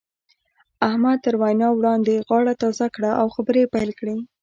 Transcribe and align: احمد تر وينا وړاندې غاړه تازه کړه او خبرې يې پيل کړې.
احمد 0.87 1.17
تر 1.25 1.33
وينا 1.41 1.67
وړاندې 1.73 2.23
غاړه 2.27 2.53
تازه 2.63 2.87
کړه 2.95 3.11
او 3.21 3.27
خبرې 3.35 3.59
يې 3.63 3.71
پيل 3.73 3.89
کړې. 3.99 4.15